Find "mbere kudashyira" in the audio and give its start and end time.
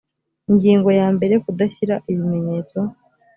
1.15-1.95